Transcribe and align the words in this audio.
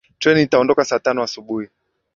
Treni 0.19 0.41
itaondoka 0.41 0.85
saa 0.85 0.99
tano 0.99 1.23
asubuhi 1.23 1.67